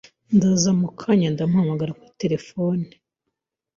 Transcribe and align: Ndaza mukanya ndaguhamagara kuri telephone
Ndaza 0.35 0.69
mukanya 0.79 1.27
ndaguhamagara 1.33 1.95
kuri 1.97 2.11
telephone 2.21 2.85